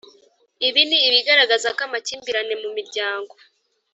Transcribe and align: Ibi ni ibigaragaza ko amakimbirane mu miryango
Ibi 0.67 0.81
ni 0.89 0.97
ibigaragaza 1.07 1.67
ko 1.75 1.81
amakimbirane 1.87 2.53
mu 2.61 2.69
miryango 2.77 3.33